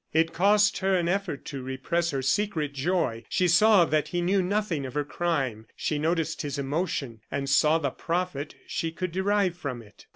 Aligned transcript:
It 0.13 0.33
cost 0.33 0.79
her 0.79 0.95
an 0.95 1.07
effort 1.07 1.45
to 1.45 1.61
repress 1.61 2.09
her 2.09 2.23
secret 2.23 2.73
joy. 2.73 3.23
She 3.29 3.47
saw 3.47 3.85
that 3.85 4.07
he 4.07 4.19
knew 4.19 4.41
nothing 4.41 4.83
of 4.83 4.95
her 4.95 5.03
crime. 5.03 5.67
She 5.75 5.99
noticed 5.99 6.41
his 6.41 6.57
emotion, 6.57 7.21
and 7.29 7.47
saw 7.47 7.77
the 7.77 7.91
profit 7.91 8.55
she 8.65 8.91
could 8.91 9.11
derive 9.11 9.55
from 9.55 9.83
it. 9.83 10.07